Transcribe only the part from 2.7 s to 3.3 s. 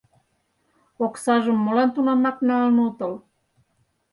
отыл?